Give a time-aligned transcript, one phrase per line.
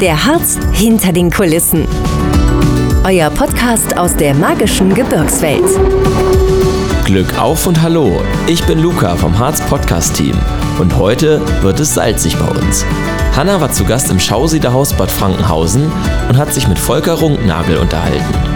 [0.00, 1.86] Der Harz hinter den Kulissen.
[3.04, 5.62] Euer Podcast aus der magischen Gebirgswelt.
[7.04, 10.38] Glück auf und hallo, ich bin Luca vom Harz Podcast Team
[10.78, 12.86] und heute wird es salzig bei uns.
[13.36, 15.92] Hanna war zu Gast im Schausiederhaus Bad Frankenhausen
[16.30, 18.50] und hat sich mit Volker Runknagel unterhalten.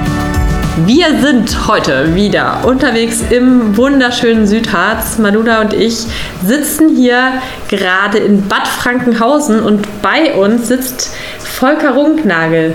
[0.86, 5.18] Wir sind heute wieder unterwegs im wunderschönen Südharz.
[5.18, 6.04] Manuda und ich
[6.44, 7.34] sitzen hier
[7.68, 11.12] gerade in Bad Frankenhausen und bei uns sitzt
[11.54, 12.74] Volker Runknagel.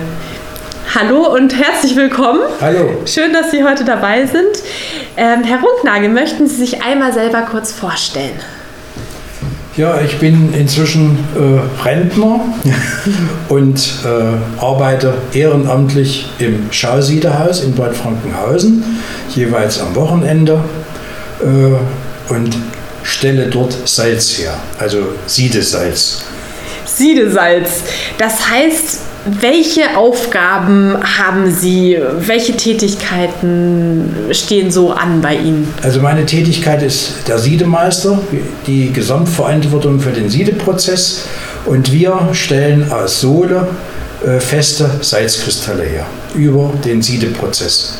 [0.95, 2.39] Hallo und herzlich willkommen.
[2.61, 2.91] Hallo.
[3.05, 4.63] Schön, dass Sie heute dabei sind.
[5.17, 8.39] Ähm, Herr Runknagel, möchten Sie sich einmal selber kurz vorstellen?
[9.75, 12.39] Ja, ich bin inzwischen äh, Rentner
[13.49, 19.01] und äh, arbeite ehrenamtlich im Schausiederhaus in Bad Frankenhausen,
[19.35, 20.63] jeweils am Wochenende
[21.41, 22.57] äh, und
[23.03, 26.28] stelle dort Salz her, also Siedesalz.
[26.99, 27.83] Siedesalz.
[28.17, 31.97] Das heißt, welche Aufgaben haben Sie?
[32.19, 35.73] Welche Tätigkeiten stehen so an bei Ihnen?
[35.81, 38.21] Also meine Tätigkeit ist der Siedemeister,
[38.67, 41.25] die Gesamtverantwortung für den Siedeprozess
[41.65, 43.67] und wir stellen aus Sohle
[44.25, 47.99] äh, feste Salzkristalle her über den Siedeprozess.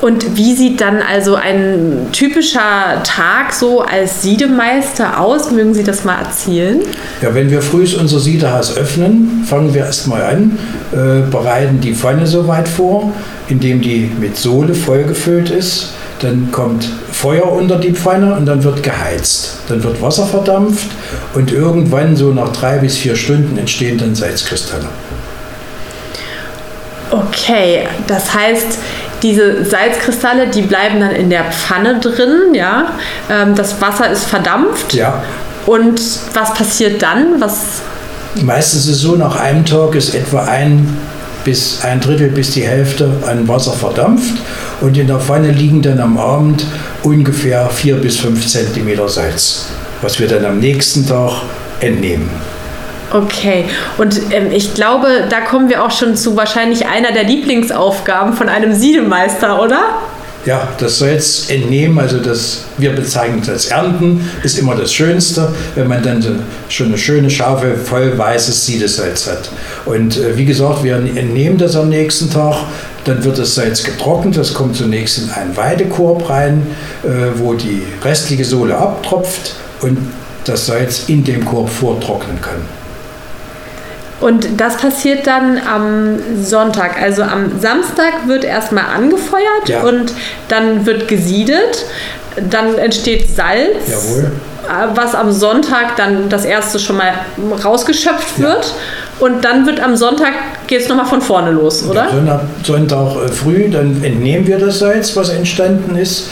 [0.00, 5.50] Und wie sieht dann also ein typischer Tag so als Siedemeister aus?
[5.50, 6.80] Mögen Sie das mal erzählen?
[7.22, 10.58] Ja, wenn wir früh unser Siedehaus öffnen, fangen wir erstmal an,
[10.92, 13.12] äh, bereiten die Pfanne so weit vor,
[13.48, 15.92] indem die mit Sohle vollgefüllt ist.
[16.20, 19.58] Dann kommt Feuer unter die Pfanne und dann wird geheizt.
[19.68, 20.88] Dann wird Wasser verdampft
[21.34, 24.86] und irgendwann, so nach drei bis vier Stunden, entstehen dann Salzkristalle.
[27.10, 28.78] Okay, das heißt,
[29.22, 32.92] diese Salzkristalle, die bleiben dann in der Pfanne drin, ja.
[33.30, 34.94] Ähm, das Wasser ist verdampft.
[34.94, 35.22] Ja.
[35.66, 36.00] Und
[36.34, 37.40] was passiert dann?
[37.40, 37.82] Was
[38.42, 40.96] Meistens ist es so, nach einem Tag ist etwa ein
[41.44, 44.34] bis ein Drittel bis die Hälfte an Wasser verdampft
[44.80, 46.66] und in der Pfanne liegen dann am Abend
[47.04, 49.66] ungefähr vier bis fünf Zentimeter Salz,
[50.02, 51.42] was wir dann am nächsten Tag
[51.78, 52.28] entnehmen.
[53.12, 53.66] Okay,
[53.98, 58.48] und ähm, ich glaube, da kommen wir auch schon zu wahrscheinlich einer der Lieblingsaufgaben von
[58.48, 59.80] einem Siedemeister, oder?
[60.46, 65.52] Ja, das Salz entnehmen, also das, wir bezeichnen es als Ernten, ist immer das Schönste,
[65.74, 69.50] wenn man dann schon eine schöne Schafe voll weißes Siedesalz hat.
[69.86, 72.58] Und äh, wie gesagt, wir entnehmen das am nächsten Tag,
[73.04, 76.66] dann wird das Salz getrocknet, das kommt zunächst in einen Weidekorb rein,
[77.02, 79.98] äh, wo die restliche Sohle abtropft und
[80.44, 82.62] das Salz in dem Korb vortrocknen kann.
[84.20, 87.00] Und das passiert dann am Sonntag.
[87.00, 89.82] Also am Samstag wird erstmal angefeuert Ja.
[89.82, 90.12] und
[90.48, 91.84] dann wird gesiedet.
[92.50, 94.32] Dann entsteht Salz, Jawohl.
[94.68, 97.12] äh, was am Sonntag dann das erste schon mal
[97.62, 98.44] rausgeschöpft Ja.
[98.44, 98.74] wird.
[99.18, 100.32] Und dann wird am Sonntag
[100.66, 102.08] geht es nochmal von vorne los, oder?
[102.10, 106.28] Sonntag, Sonntag äh, früh, dann entnehmen wir das Salz, was entstanden ist,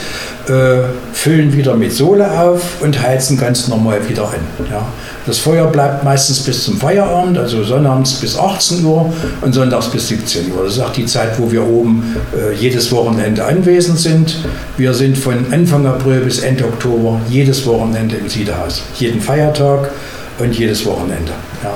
[1.12, 4.40] füllen wieder mit Sohle auf und heizen ganz normal wieder an.
[4.70, 4.86] Ja.
[5.26, 9.10] Das Feuer bleibt meistens bis zum Feierabend, also sonnabends bis 18 Uhr
[9.40, 10.64] und sonntags bis 17 Uhr.
[10.64, 14.36] Das ist auch die Zeit, wo wir oben äh, jedes Wochenende anwesend sind.
[14.76, 18.82] Wir sind von Anfang April bis Ende Oktober jedes Wochenende im Siederhaus.
[18.96, 19.90] Jeden Feiertag
[20.38, 21.32] und jedes Wochenende.
[21.62, 21.74] Ja.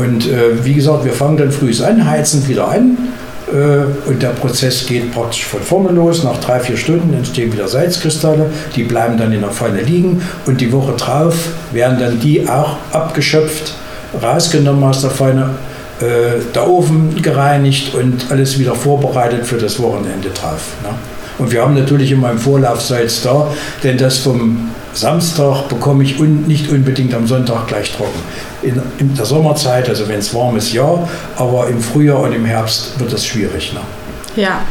[0.00, 3.13] Und äh, wie gesagt, wir fangen dann früh an, heizen wieder an äh,
[4.06, 6.24] und der Prozess geht praktisch von vorne los.
[6.24, 10.60] Nach drei, vier Stunden entstehen wieder Salzkristalle, die bleiben dann in der Pfanne liegen und
[10.60, 11.34] die Woche drauf
[11.72, 13.74] werden dann die auch abgeschöpft,
[14.22, 15.50] rausgenommen aus der Pfanne,
[16.00, 20.62] äh, der Ofen gereinigt und alles wieder vorbereitet für das Wochenende drauf.
[20.82, 20.88] Ne?
[21.38, 23.48] Und wir haben natürlich immer im Vorlauf Salz da,
[23.82, 28.20] denn das vom Samstag bekomme ich un nicht unbedingt am Sonntag gleich trocken.
[28.62, 32.44] In, in der Sommerzeit, also wenn es warm ist, ja, aber im Frühjahr und im
[32.44, 33.72] Herbst wird das schwierig.
[33.72, 33.80] Ne?
[34.36, 34.62] Ja.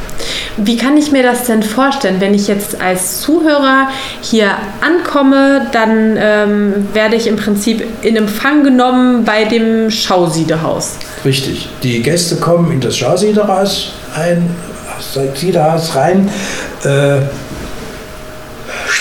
[0.57, 2.17] Wie kann ich mir das denn vorstellen?
[2.19, 3.89] Wenn ich jetzt als Zuhörer
[4.21, 4.51] hier
[4.81, 10.91] ankomme, dann ähm, werde ich im Prinzip in Empfang genommen bei dem Schausiedehaus.
[11.25, 11.69] Richtig.
[11.81, 13.01] Die Gäste kommen in das
[14.15, 14.49] ein,
[15.35, 16.29] Siederhaus rein,
[16.83, 17.21] äh,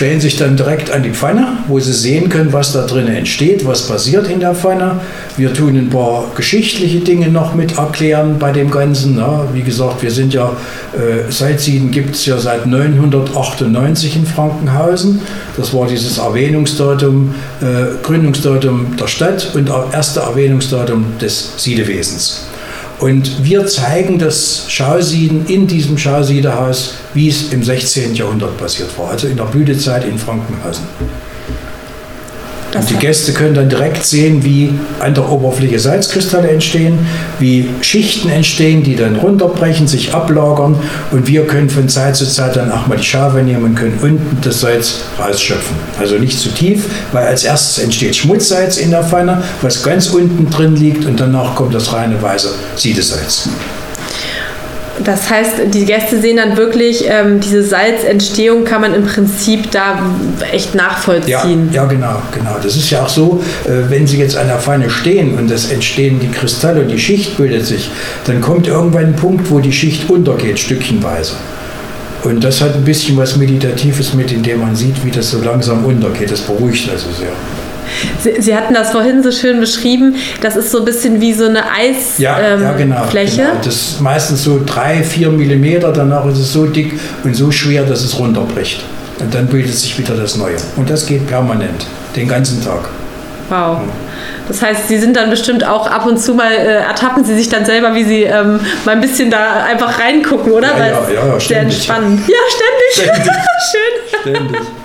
[0.02, 3.64] stellen sich dann direkt an die Pfanne, wo sie sehen können, was da drin entsteht,
[3.64, 4.98] was passiert in der Pfanne.
[5.36, 9.14] Wir tun ein paar geschichtliche Dinge noch mit erklären bei dem Ganzen.
[9.14, 9.44] Ne?
[9.52, 10.56] Wie gesagt, wir sind ja,
[10.92, 15.20] äh, Salzsieden gibt es ja seit 998 in Frankenhausen.
[15.56, 22.46] Das war dieses Erwähnungsdatum, äh, Gründungsdatum der Stadt und erste Erwähnungsdatum des Siedewesens.
[23.02, 28.14] Und wir zeigen das Schausieden in diesem Schausiederhaus, wie es im 16.
[28.14, 30.84] Jahrhundert passiert war, also in der Blütezeit in Frankenhausen.
[32.74, 36.98] Und die Gäste können dann direkt sehen, wie an der Oberfläche Salzkristalle entstehen,
[37.38, 40.76] wie Schichten entstehen, die dann runterbrechen, sich ablagern.
[41.10, 43.98] Und wir können von Zeit zu Zeit dann auch mal die Schafe nehmen und können
[44.00, 45.76] unten das Salz rausschöpfen.
[45.98, 50.48] Also nicht zu tief, weil als erstes entsteht Schmutzsalz in der Pfanne, was ganz unten
[50.50, 53.48] drin liegt und danach kommt das reine weiße Siedesalz.
[55.04, 60.02] Das heißt, die Gäste sehen dann wirklich, ähm, diese Salzentstehung kann man im Prinzip da
[60.52, 61.70] echt nachvollziehen.
[61.72, 62.56] Ja, ja, genau, genau.
[62.62, 65.70] Das ist ja auch so, äh, wenn Sie jetzt an der Pfanne stehen und es
[65.70, 67.90] entstehen die Kristalle und die Schicht bildet sich,
[68.26, 71.34] dann kommt irgendwann ein Punkt, wo die Schicht untergeht, stückchenweise.
[72.24, 75.84] Und das hat ein bisschen was Meditatives mit, indem man sieht, wie das so langsam
[75.84, 76.30] untergeht.
[76.30, 77.32] Das beruhigt also sehr.
[78.20, 80.16] Sie, Sie, hatten das vorhin so schön beschrieben.
[80.40, 82.22] Das ist so ein bisschen wie so eine Eisfläche.
[82.22, 85.92] Ja, ähm, ja genau, genau, Das ist meistens so drei, vier Millimeter.
[85.92, 88.84] Danach ist es so dick und so schwer, dass es runterbricht.
[89.18, 90.56] Und dann bildet sich wieder das Neue.
[90.76, 91.86] Und das geht permanent,
[92.16, 92.88] den ganzen Tag.
[93.48, 93.78] Wow.
[94.48, 97.48] Das heißt, Sie sind dann bestimmt auch ab und zu mal, äh, ertappen Sie sich
[97.48, 100.68] dann selber, wie Sie ähm, mal ein bisschen da einfach reingucken, oder?
[100.68, 102.20] Ja, Weil ja, ja, ja, sehr entspannend.
[102.28, 103.14] Ja, ständig.
[103.14, 103.32] ständig.
[104.24, 104.34] Schön.
[104.34, 104.81] Ständig.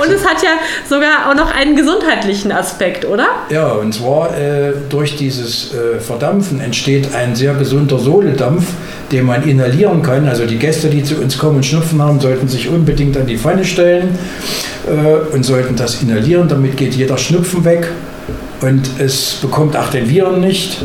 [0.00, 0.50] Und es hat ja
[0.88, 3.26] sogar auch noch einen gesundheitlichen Aspekt, oder?
[3.50, 8.64] Ja, und zwar äh, durch dieses äh, Verdampfen entsteht ein sehr gesunder Sohledampf,
[9.10, 10.28] den man inhalieren kann.
[10.28, 13.38] Also die Gäste, die zu uns kommen und Schnupfen haben, sollten sich unbedingt an die
[13.38, 14.18] Pfanne stellen
[14.86, 16.48] äh, und sollten das inhalieren.
[16.48, 17.88] Damit geht jeder Schnupfen weg
[18.60, 20.82] und es bekommt auch den Viren nicht.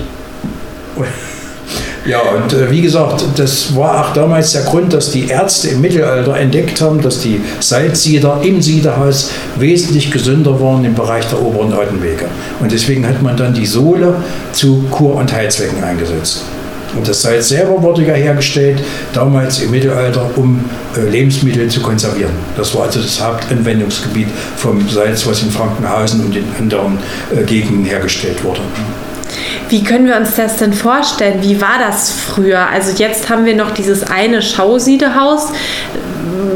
[2.06, 5.82] Ja, und äh, wie gesagt, das war auch damals der Grund, dass die Ärzte im
[5.82, 11.72] Mittelalter entdeckt haben, dass die Salzsieder im Siederhaus wesentlich gesünder waren im Bereich der oberen
[11.72, 12.26] Atemwege.
[12.60, 14.16] Und deswegen hat man dann die Sohle
[14.52, 16.44] zu Kur- und Heilzwecken eingesetzt.
[16.96, 18.80] Und das Salz selber wurde ja hergestellt,
[19.14, 20.64] damals im Mittelalter, um
[20.96, 22.34] äh, Lebensmittel zu konservieren.
[22.56, 24.28] Das war also das Hauptanwendungsgebiet
[24.58, 27.00] vom Salz, was in Frankenhausen und in anderen
[27.36, 28.60] äh, Gegenden hergestellt wurde.
[29.70, 31.40] Wie können wir uns das denn vorstellen?
[31.42, 32.68] Wie war das früher?
[32.70, 35.52] Also jetzt haben wir noch dieses eine Schausiedehaus.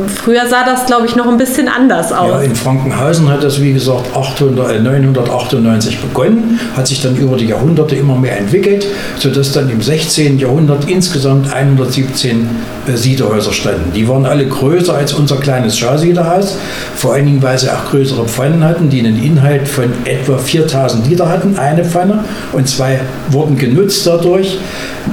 [0.07, 2.29] Früher sah das, glaube ich, noch ein bisschen anders aus.
[2.29, 7.37] Ja, in Frankenhausen hat das, wie gesagt, 800, äh, 998 begonnen, hat sich dann über
[7.37, 8.87] die Jahrhunderte immer mehr entwickelt,
[9.17, 10.39] sodass dann im 16.
[10.39, 12.49] Jahrhundert insgesamt 117
[12.87, 13.91] äh, Siedehäuser standen.
[13.93, 16.57] Die waren alle größer als unser kleines Schausiederhaus,
[16.95, 21.07] vor allen Dingen, weil sie auch größere Pfannen hatten, die einen Inhalt von etwa 4000
[21.07, 22.23] Liter hatten, eine Pfanne,
[22.53, 22.99] und zwei
[23.29, 24.57] wurden genutzt dadurch.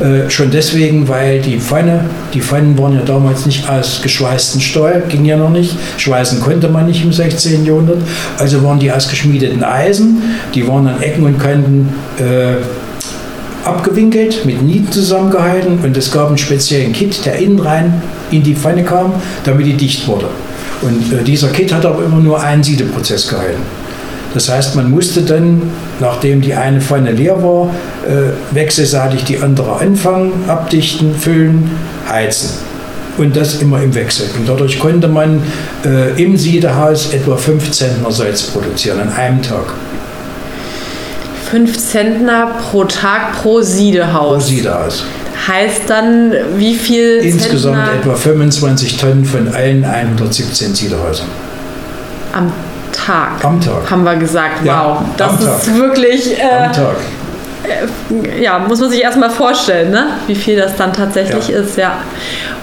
[0.01, 5.05] Äh, schon deswegen, weil die Pfanne, die Pfannen waren ja damals nicht aus geschweißten Stahl,
[5.09, 5.77] ging ja noch nicht.
[5.99, 7.65] Schweißen konnte man nicht im 16.
[7.65, 7.99] Jahrhundert.
[8.39, 10.23] Also waren die aus geschmiedeten Eisen,
[10.55, 12.57] die waren an Ecken und Kanten äh,
[13.65, 18.55] abgewinkelt, mit Nieten zusammengehalten und es gab einen speziellen Kit, der innen rein in die
[18.55, 19.15] Pfanne kam,
[19.45, 20.27] damit die dicht wurde.
[20.83, 23.63] Und äh, dieser Kit hat aber immer nur einen Siedeprozess gehalten.
[24.35, 25.63] Das heißt, man musste dann,
[26.01, 27.71] nachdem die eine Pfanne leer war,
[28.05, 31.71] äh, wechselseitig die andere anfangen, abdichten, füllen,
[32.09, 32.51] heizen.
[33.17, 34.27] Und das immer im Wechsel.
[34.37, 35.41] Und dadurch konnte man
[35.85, 39.75] äh, im Siedehaus etwa 5 Zentner Salz produzieren an einem Tag.
[41.53, 44.33] 5 Zentner pro Tag pro Siedehaus.
[44.33, 45.05] Pro Siedehaus.
[45.47, 48.01] Heißt dann, wie viel Insgesamt Zentner?
[48.01, 51.29] etwa 25 Tonnen von allen 117 Siedehäusern.
[52.33, 52.53] Am
[52.95, 53.45] Tag.
[53.45, 53.91] Am Tag.
[53.91, 54.61] Haben wir gesagt.
[54.61, 54.67] Wow.
[54.67, 55.77] Ja, das ist Tag.
[55.77, 56.39] wirklich.
[56.39, 56.97] Äh, am Tag.
[57.65, 60.07] Äh, ja, muss man sich erstmal vorstellen, ne?
[60.27, 61.59] wie viel das dann tatsächlich Ja.
[61.61, 61.93] ist, ja.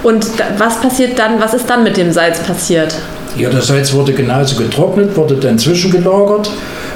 [0.02, 0.26] Und
[0.58, 2.94] was passiert dann, was ist dann mit dem Salz passiert?
[3.36, 6.50] Ja, das Salz wurde genauso getrocknet, wurde dann zwischengelagert.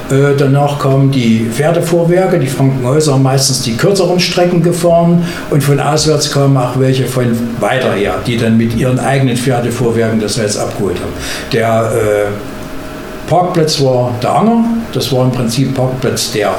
[0.09, 5.79] Äh, danach kamen die Pferdefuhrwerke, die Frankenhäuser haben meistens die kürzeren Strecken gefahren und von
[5.81, 7.25] auswärts kamen auch welche von
[7.59, 11.11] weiter her, die dann mit ihren eigenen Pferdefuhrwerken das Salz abgeholt haben.
[11.51, 12.56] Der äh,
[13.27, 16.55] Parkplatz war der Anger, das war im Prinzip Parkplatz der,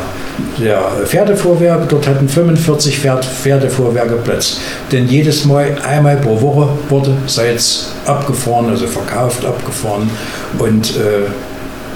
[0.60, 1.86] der Pferdefuhrwerke.
[1.88, 4.58] Dort hatten 45 Pferd, Pferdefuhrwerke Platz.
[4.92, 10.10] Denn jedes Mal, einmal pro Woche, wurde Salz abgefahren, also verkauft, abgefahren.
[10.58, 11.28] Und äh,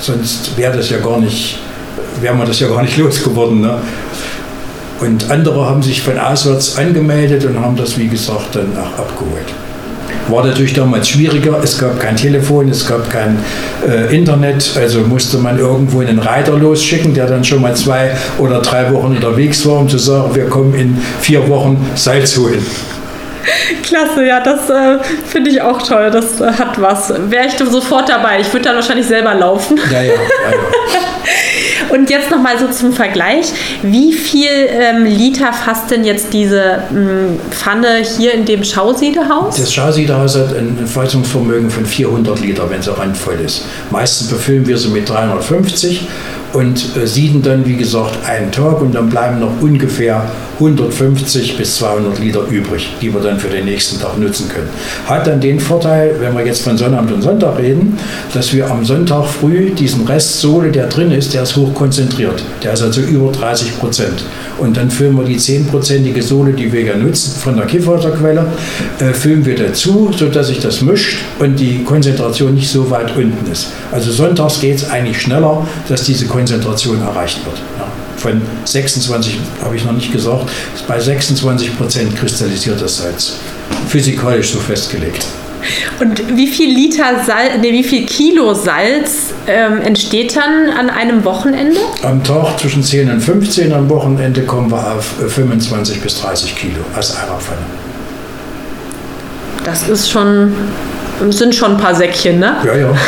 [0.01, 1.59] sonst wäre das ja gar nicht,
[2.21, 3.61] wäre man das ja gar nicht losgeworden.
[3.61, 3.77] Ne?
[5.01, 9.53] Und andere haben sich von auswärts angemeldet und haben das, wie gesagt, dann auch abgeholt.
[10.29, 11.61] War natürlich damals schwieriger.
[11.63, 13.39] Es gab kein Telefon, es gab kein
[13.87, 18.61] äh, Internet, also musste man irgendwo einen Reiter losschicken, der dann schon mal zwei oder
[18.61, 22.65] drei Wochen unterwegs war, um zu sagen, wir kommen in vier Wochen Salz holen.
[23.83, 26.11] Klasse, ja, das äh, finde ich auch toll.
[26.11, 27.13] Das äh, hat was.
[27.31, 28.41] Wäre ich sofort dabei.
[28.41, 29.79] Ich würde dann wahrscheinlich selber laufen.
[29.91, 30.19] Ja, ja, ja.
[31.91, 33.53] Und jetzt nochmal so zum Vergleich.
[33.83, 39.57] Wie viel ähm, Liter fasst denn jetzt diese ähm, Pfanne hier in dem Schausiedehaus?
[39.57, 43.67] Das Schausiedehaus hat ein Fassungsvermögen von 400 Liter, wenn sie randvoll ist.
[43.91, 46.07] Meistens befüllen wir sie mit 350
[46.53, 51.77] und äh, sieden dann, wie gesagt, einen Tag und dann bleiben noch ungefähr 150 bis
[51.77, 54.69] 200 Liter übrig, die wir dann für den nächsten Tag nutzen können.
[55.07, 57.99] Hat dann den Vorteil, wenn wir jetzt von Sonnabend und Sonntag reden,
[58.33, 62.43] dass wir am Sonntag früh diesen Rest Sohle, der drin ist, der ist hoch konzentriert.
[62.63, 64.25] Der ist also über 30 Prozent.
[64.59, 68.47] Und dann füllen wir die 10-prozentige Sohle, die wir ja nutzen, von der Kiffwasserquelle,
[69.01, 73.51] äh, füllen wir dazu, sodass sich das mischt und die Konzentration nicht so weit unten
[73.51, 73.73] ist.
[73.91, 77.57] Also sonntags geht es eigentlich schneller, dass diese Konzentration erreicht wird.
[77.79, 77.87] Ja
[78.23, 80.49] von 26, habe ich noch nicht gesagt,
[80.87, 83.39] bei 26 Prozent kristallisiert das Salz.
[83.89, 85.27] Physikalisch so festgelegt.
[86.01, 91.25] Und wie viel Liter Salz, nee, wie viel Kilo Salz ähm, entsteht dann an einem
[91.25, 91.79] Wochenende?
[92.03, 96.81] Am Tag zwischen 10 und 15, am Wochenende kommen wir auf 25 bis 30 Kilo
[96.97, 97.61] aus einer Pfanne.
[99.65, 100.53] Das ist schon,
[101.31, 102.57] sind schon ein paar Säckchen, ne?
[102.65, 102.93] Ja, ja.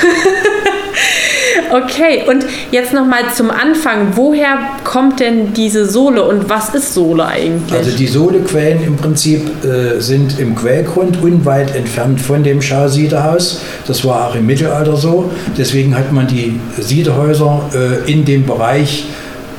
[1.71, 4.09] Okay, und jetzt nochmal zum Anfang.
[4.14, 7.76] Woher kommt denn diese Sohle und was ist Sohle eigentlich?
[7.76, 13.61] Also die Sohlequellen im Prinzip äh, sind im Quellgrund unweit entfernt von dem Schausiederhaus.
[13.87, 15.30] Das war auch im Mittelalter so.
[15.56, 19.06] Deswegen hat man die Siedehäuser äh, in dem Bereich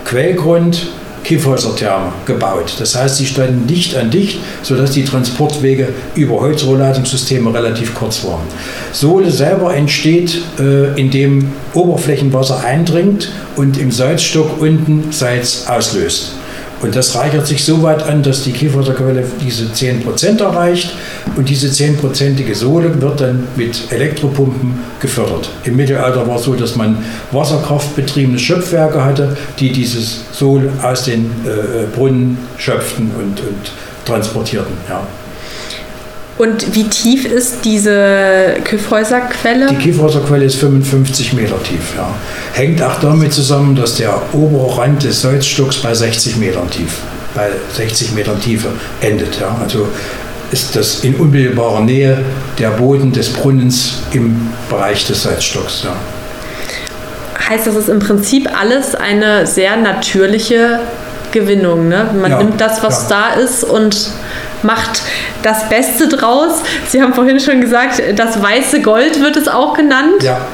[0.06, 0.88] Quellgrund
[1.26, 2.76] Kiffhäusertherme gebaut.
[2.80, 8.44] Das heißt, sie standen dicht an dicht, sodass die Transportwege über Holzrohrleitungssysteme relativ kurz waren.
[8.92, 16.34] Sohle selber entsteht, äh, indem Oberflächenwasser eindringt und im Salzstock unten Salz auslöst.
[16.82, 20.94] Und das reichert sich so weit an, dass die Kiefwasserquelle diese 10% erreicht
[21.36, 25.50] und diese 10%ige Sohle wird dann mit Elektropumpen gefördert.
[25.64, 26.98] Im Mittelalter war es so, dass man
[27.32, 33.72] wasserkraftbetriebene Schöpfwerke hatte, die dieses Sohle aus den äh, Brunnen schöpften und, und
[34.06, 34.74] transportierten.
[34.90, 35.02] Ja.
[36.38, 39.68] Und wie tief ist diese Kiffhäuserquelle?
[39.68, 41.94] Die Kiffhäuserquelle ist 55 Meter tief.
[41.96, 42.14] Ja.
[42.54, 46.98] Hängt auch damit zusammen, dass der obere Rand des Salzstocks bei 60 Metern tief,
[47.34, 48.68] bei 60 Metern Tiefe
[49.00, 49.40] endet.
[49.40, 49.56] Ja.
[49.64, 49.88] Also
[50.52, 52.18] ist das in unmittelbarer Nähe
[52.60, 55.84] der Boden des Brunnens im Bereich des Salzstocks.
[55.86, 55.96] Ja.
[57.50, 60.82] Heißt das ist im Prinzip alles eine sehr natürliche
[61.32, 61.88] Gewinnung.
[61.88, 62.10] Ne?
[62.20, 63.32] Man ja, nimmt das, was ja.
[63.36, 64.10] da ist und
[64.64, 65.02] macht
[65.44, 66.62] das Beste draus.
[66.88, 70.22] Sie haben vorhin schon gesagt, das weiße Gold wird es auch genannt.
[70.22, 70.48] Ja.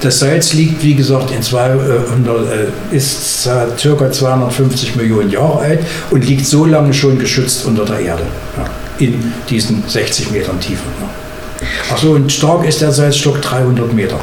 [0.00, 2.52] Das Salz liegt, wie gesagt, in 200,
[2.92, 3.48] äh, ist
[3.82, 4.12] ca.
[4.12, 8.22] 250 Millionen Jahre alt und liegt so lange schon geschützt unter der Erde,
[8.56, 8.64] ja,
[8.98, 10.84] in diesen 60 Metern Tiefe.
[11.00, 11.94] Ja.
[11.94, 14.20] Achso, und stark ist der Salzstock 300 Meter.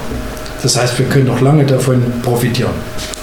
[0.66, 2.72] Das heißt, wir können noch lange davon profitieren.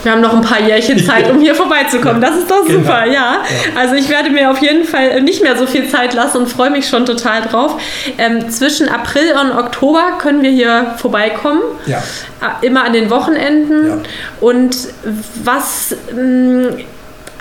[0.05, 2.23] Wir haben noch ein paar Jährchen Zeit, um hier vorbeizukommen.
[2.23, 2.79] Das ist doch genau.
[2.79, 3.13] super, ja.
[3.13, 3.43] ja.
[3.75, 6.71] Also ich werde mir auf jeden Fall nicht mehr so viel Zeit lassen und freue
[6.71, 7.81] mich schon total drauf.
[8.17, 11.63] Ähm, zwischen April und Oktober können wir hier vorbeikommen.
[11.87, 11.99] Ja.
[11.99, 13.89] Äh, immer an den Wochenenden.
[13.89, 13.99] Ja.
[14.41, 14.77] Und
[15.43, 16.67] was mh, mm,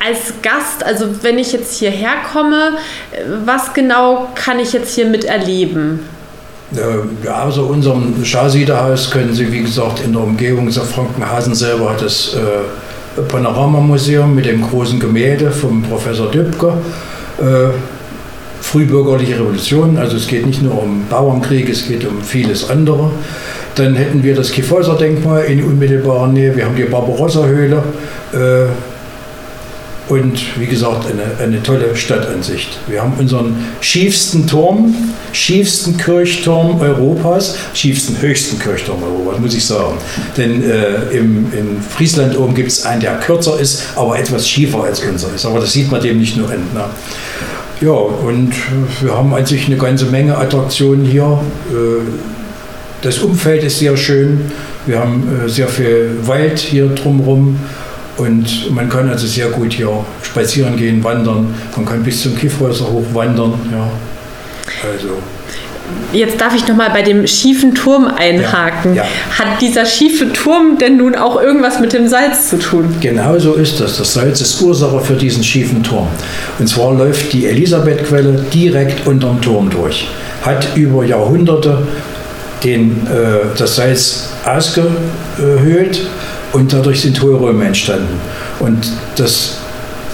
[0.04, 2.72] als Gast, also wenn ich jetzt hierher komme,
[3.46, 6.10] was genau kann ich jetzt hier miterleben?
[7.30, 13.22] Also unserem Schausiederhaus können Sie, wie gesagt, in der Umgebung, so Frankenhasen selber das äh,
[13.28, 16.74] Panoramamuseum mit dem großen Gemälde vom Professor Dübke.
[17.40, 17.74] Äh,
[18.62, 23.12] frühbürgerliche Revolution, also es geht nicht nur um Bauernkrieg, es geht um vieles andere.
[23.76, 27.84] Dann hätten wir das Kiffhäuser-Denkmal in unmittelbarer Nähe, wir haben die Barbarossa-Höhle,
[28.34, 28.91] äh,
[30.12, 32.78] und wie gesagt, eine, eine tolle Stadtansicht.
[32.88, 34.94] Wir haben unseren schiefsten Turm,
[35.32, 39.98] schiefsten Kirchturm Europas, schiefsten, höchsten Kirchturm Europas, muss ich sagen.
[40.36, 44.84] Denn äh, im, in Friesland oben gibt es einen, der kürzer ist, aber etwas schiefer
[44.84, 45.46] als unser ist.
[45.46, 46.60] Aber das sieht man dem nicht nur an.
[46.74, 46.84] Ne?
[47.80, 48.52] Ja, und
[49.02, 51.40] wir haben an sich eine ganze Menge Attraktionen hier.
[51.72, 52.02] Äh,
[53.02, 54.52] das Umfeld ist sehr schön.
[54.86, 57.58] Wir haben äh, sehr viel Wald hier drumherum.
[58.18, 59.90] Und man kann also sehr gut hier
[60.22, 61.54] spazieren gehen, wandern.
[61.76, 63.54] Man kann bis zum Kiffhäuser hoch wandern.
[63.72, 63.90] Ja.
[64.88, 65.18] Also.
[66.14, 68.96] Jetzt darf ich noch mal bei dem schiefen Turm einhaken.
[68.96, 69.10] Ja, ja.
[69.40, 72.96] Hat dieser schiefe Turm denn nun auch irgendwas mit dem Salz zu tun?
[73.00, 73.98] Genau so ist das.
[73.98, 76.08] Das Salz ist Ursache für diesen schiefen Turm.
[76.60, 80.08] Und zwar läuft die Elisabethquelle direkt unterm Turm durch.
[80.44, 81.80] Hat über Jahrhunderte
[82.64, 86.02] den, äh, das Salz ausgehöhlt
[86.54, 88.20] und dadurch sind Hohlräume entstanden.
[88.60, 89.58] Und das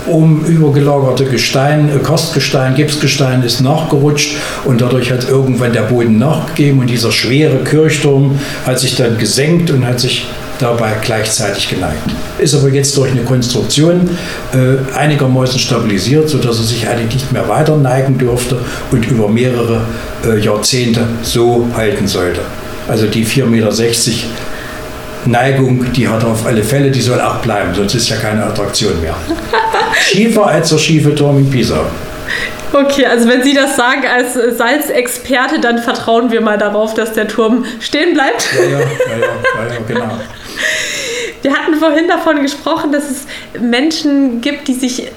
[0.08, 6.80] oben übergelagerte Gestein, äh, Kostgestein, Gipsgestein ist nachgerutscht und dadurch hat irgendwann der Boden nachgegeben
[6.80, 10.28] und dieser schwere Kirchturm hat sich dann gesenkt und hat sich
[10.60, 12.02] dabei gleichzeitig geneigt.
[12.40, 14.10] Ist aber jetzt durch eine Konstruktion
[14.54, 18.58] äh, einigermaßen stabilisiert, sodass er sich eigentlich nicht mehr weiter neigen dürfte
[18.92, 19.82] und über mehrere
[20.26, 22.42] äh, Jahrzehnte so halten sollte.
[22.88, 23.72] Also die 4,60 Meter
[25.28, 28.44] Neigung, die hat er auf alle Fälle, die soll auch bleiben, sonst ist ja keine
[28.44, 29.16] Attraktion mehr.
[30.02, 31.86] Schiefer als der schiefe Turm in Pisa.
[32.74, 37.28] Okay, also wenn Sie das sagen als Salzexperte, dann vertrauen wir mal darauf, dass der
[37.28, 38.50] Turm stehen bleibt.
[38.56, 40.12] Ja, ja, ja, ja, ja genau.
[41.42, 43.26] Wir hatten vorhin davon gesprochen, dass es
[43.60, 45.08] Menschen gibt, die sich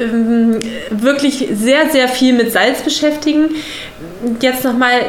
[0.00, 0.58] ähm,
[0.90, 3.50] wirklich sehr, sehr viel mit Salz beschäftigen.
[4.40, 5.02] Jetzt nochmal,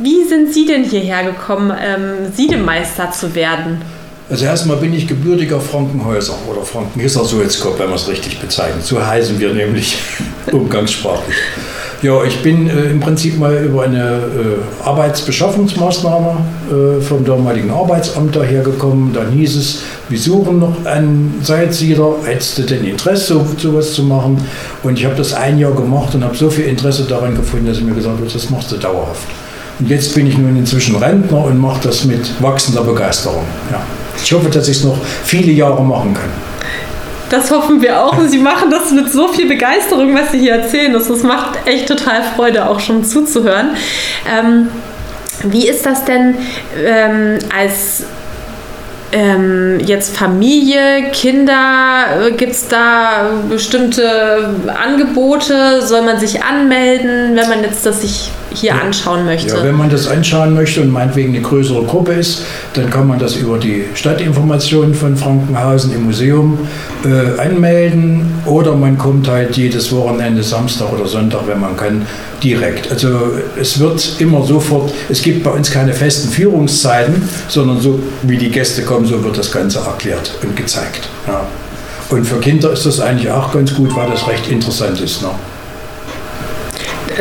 [0.00, 3.80] wie sind Sie denn hierher gekommen, ähm, Siedemeister zu werden?
[4.28, 8.84] Also erstmal bin ich gebürtiger Frankenhäuser oder Frankenhisser Sulzkopf, wenn man es richtig bezeichnet.
[8.84, 9.98] So heißen wir nämlich
[10.52, 11.36] umgangssprachlich.
[12.02, 16.36] Ja, ich bin äh, im Prinzip mal über eine äh, Arbeitsbeschaffungsmaßnahme
[16.70, 19.12] äh, vom damaligen Arbeitsamt dahergekommen.
[19.12, 22.14] Dann hieß es, wir suchen noch einen Salzsieder.
[22.24, 24.38] Hättest du denn Interesse, so, sowas zu machen?
[24.82, 27.76] Und ich habe das ein Jahr gemacht und habe so viel Interesse daran gefunden, dass
[27.76, 29.28] ich mir gesagt habe, das machst du dauerhaft.
[29.78, 33.44] Und jetzt bin ich nun inzwischen Rentner und mache das mit wachsender Begeisterung.
[33.70, 33.82] Ja.
[34.22, 36.49] Ich hoffe, dass ich es noch viele Jahre machen kann.
[37.30, 38.18] Das hoffen wir auch.
[38.18, 40.92] Und Sie machen das mit so viel Begeisterung, was Sie hier erzählen.
[40.92, 43.70] Das, das macht echt total Freude, auch schon zuzuhören.
[44.30, 44.68] Ähm,
[45.44, 46.36] wie ist das denn
[46.84, 48.04] ähm, als
[49.12, 55.82] ähm, jetzt Familie, Kinder, äh, gibt es da bestimmte Angebote?
[55.82, 58.80] Soll man sich anmelden, wenn man jetzt das sich hier ja.
[58.80, 59.54] anschauen möchte?
[59.54, 62.42] Ja, wenn man das anschauen möchte und meinetwegen eine größere Gruppe ist,
[62.74, 66.58] dann kann man das über die Stadtinformationen von Frankenhausen im Museum
[67.04, 72.06] äh, anmelden oder man kommt halt jedes Wochenende, Samstag oder Sonntag, wenn man kann,
[72.42, 72.90] direkt.
[72.90, 73.08] Also
[73.60, 78.50] es wird immer sofort, es gibt bei uns keine festen Führungszeiten, sondern so wie die
[78.50, 81.08] Gäste kommen, so wird das Ganze erklärt und gezeigt.
[81.26, 81.46] Ja.
[82.08, 85.22] Und für Kinder ist das eigentlich auch ganz gut, weil das recht interessant ist.
[85.22, 85.28] Ne?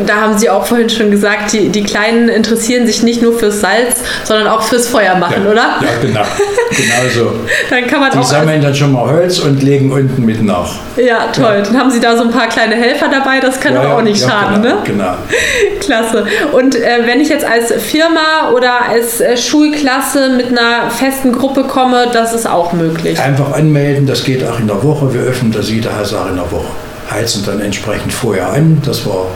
[0.07, 3.59] Da haben Sie auch vorhin schon gesagt, die, die Kleinen interessieren sich nicht nur fürs
[3.59, 5.61] Salz, sondern auch fürs Feuer machen, ja, oder?
[5.81, 6.21] Ja, genau.
[6.69, 7.33] genau so.
[7.69, 10.75] dann kann man die auch sammeln dann schon mal Holz und legen unten mit nach.
[10.95, 11.55] Ja, toll.
[11.57, 11.61] Ja.
[11.61, 14.21] Dann haben Sie da so ein paar kleine Helfer dabei, das kann ja, auch nicht
[14.23, 14.81] schaden, genau, ne?
[14.85, 15.13] Genau.
[15.79, 16.25] Klasse.
[16.51, 21.63] Und äh, wenn ich jetzt als Firma oder als äh, Schulklasse mit einer festen Gruppe
[21.63, 23.19] komme, das ist auch möglich.
[23.19, 25.13] Einfach anmelden, das geht auch in der Woche.
[25.13, 26.67] Wir öffnen das jede auch in der Woche
[27.11, 29.27] heizen dann entsprechend vorher an, dass wir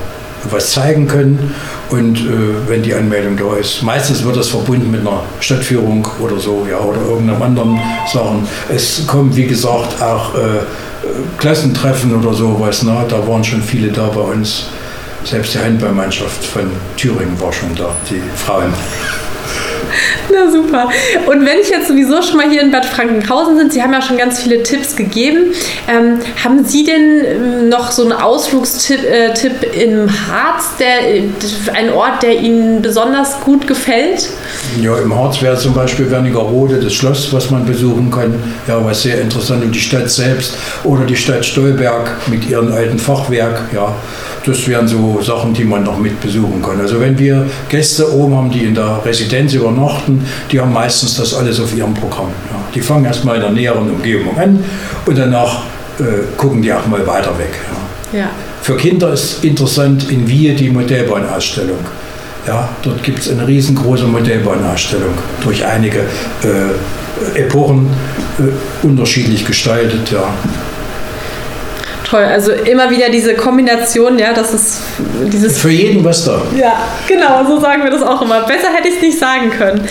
[0.52, 1.54] was zeigen können.
[1.90, 6.40] Und äh, wenn die Anmeldung da ist, meistens wird das verbunden mit einer Stadtführung oder
[6.40, 7.80] so, ja, oder irgendeinem anderen
[8.12, 8.48] Sachen.
[8.74, 10.62] Es kommen, wie gesagt, auch äh,
[11.38, 12.84] Klassentreffen oder sowas.
[12.84, 13.06] Ne?
[13.10, 14.68] Da waren schon viele da bei uns.
[15.24, 18.74] Selbst die Handballmannschaft von Thüringen war schon da, die Frauen.
[20.32, 20.90] Na super.
[21.28, 24.02] Und wenn ich jetzt sowieso schon mal hier in Bad Frankenhausen sind, Sie haben ja
[24.02, 25.54] schon ganz viele Tipps gegeben.
[25.88, 31.24] Ähm, haben Sie denn ähm, noch so einen Ausflugstipp äh, Tipp im Harz, der, äh,
[31.74, 34.30] ein Ort, der Ihnen besonders gut gefällt?
[34.82, 38.36] Ja, im Harz wäre zum Beispiel Wernigerode, das Schloss, was man besuchen kann.
[38.68, 39.64] Ja, was sehr interessant.
[39.64, 43.62] Und die Stadt selbst oder die Stadt Stolberg mit ihrem alten Fachwerk.
[43.74, 43.94] Ja,
[44.46, 46.80] das wären so Sachen, die man noch mit besuchen kann.
[46.80, 50.13] Also wenn wir Gäste oben haben, die in der Residenz übernachten,
[50.52, 52.30] die haben meistens das alles auf ihrem Programm.
[52.52, 52.60] Ja.
[52.74, 54.64] Die fangen erstmal in der näheren Umgebung an
[55.06, 55.64] und danach
[56.00, 56.04] äh,
[56.38, 57.60] gucken die auch mal weiter weg.
[58.14, 58.20] Ja.
[58.20, 58.30] Ja.
[58.62, 61.80] Für Kinder ist interessant in Wien die Modellbahnausstellung.
[62.48, 67.90] Ja, dort gibt es eine riesengroße Modellbahnausstellung durch einige äh, Epochen
[68.40, 70.12] äh, unterschiedlich gestaltet.
[70.12, 70.34] Ja
[72.14, 72.24] toll.
[72.24, 74.82] Also immer wieder diese Kombination, ja, das ist
[75.32, 75.60] dieses.
[75.60, 76.42] Für jeden was da.
[76.56, 78.42] Ja, genau, so sagen wir das auch immer.
[78.42, 79.82] Besser hätte ich es nicht sagen können.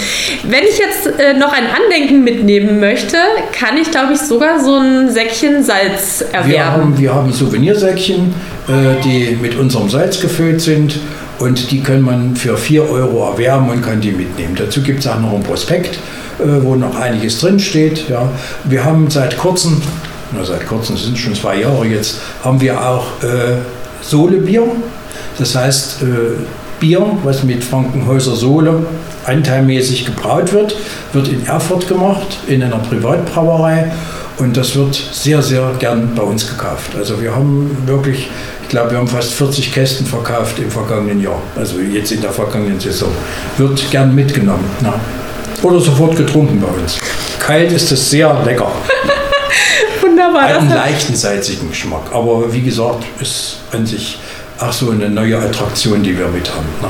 [0.45, 3.17] Wenn ich jetzt äh, noch ein Andenken mitnehmen möchte,
[3.53, 6.51] kann ich, glaube ich, sogar so ein Säckchen Salz erwerben.
[6.51, 8.35] Wir haben, wir haben Souvenirsäckchen,
[8.69, 10.99] äh, die mit unserem Salz gefüllt sind.
[11.39, 14.55] Und die kann man für 4 Euro erwerben und kann die mitnehmen.
[14.55, 15.99] Dazu gibt es auch noch ein Prospekt,
[16.39, 18.09] äh, wo noch einiges drin steht.
[18.09, 18.31] Ja.
[18.63, 19.83] Wir haben seit kurzem
[20.35, 23.57] nur seit kurzem, sind schon zwei Jahre jetzt, haben wir auch äh,
[24.03, 24.65] Sohlebier.
[25.39, 26.07] Das heißt, äh,
[26.81, 28.85] Bier, was mit Frankenhäuser Sohle
[29.25, 30.75] anteilmäßig gebraut wird,
[31.13, 33.93] wird in Erfurt gemacht, in einer Privatbrauerei.
[34.39, 36.97] Und das wird sehr, sehr gern bei uns gekauft.
[36.97, 38.29] Also wir haben wirklich,
[38.63, 41.41] ich glaube, wir haben fast 40 Kästen verkauft im vergangenen Jahr.
[41.55, 43.11] Also jetzt in der vergangenen Saison.
[43.59, 44.65] Wird gern mitgenommen.
[44.81, 44.95] Na.
[45.63, 46.99] Oder sofort getrunken bei uns.
[47.39, 48.73] Kalt ist es sehr lecker.
[50.23, 50.59] Wunderbar.
[50.59, 52.13] Einen leichten salzigen Geschmack.
[52.13, 54.19] Aber wie gesagt, ist an sich
[54.59, 56.67] auch so eine neue Attraktion, die wir mit haben.
[56.81, 56.89] Ne?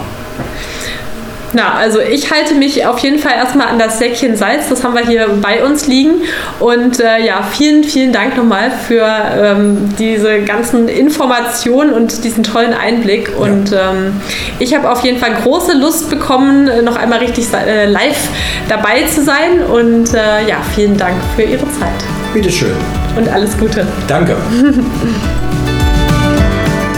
[1.54, 4.70] Na, also ich halte mich auf jeden Fall erstmal an das Säckchen Salz.
[4.70, 6.22] Das haben wir hier bei uns liegen.
[6.60, 12.72] Und äh, ja, vielen, vielen Dank nochmal für ähm, diese ganzen Informationen und diesen tollen
[12.72, 13.28] Einblick.
[13.28, 13.36] Ja.
[13.36, 14.20] Und ähm,
[14.60, 18.28] ich habe auf jeden Fall große Lust bekommen, noch einmal richtig äh, live
[18.68, 19.62] dabei zu sein.
[19.70, 22.02] Und äh, ja, vielen Dank für Ihre Zeit.
[22.32, 23.01] Bitteschön.
[23.16, 23.86] Und alles Gute.
[24.08, 24.36] Danke.